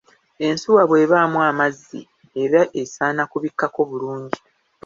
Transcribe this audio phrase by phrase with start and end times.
[0.47, 2.01] Ensuwa bw'ebaamu amazzi
[2.43, 4.39] eba esaana kubikkako bulungi.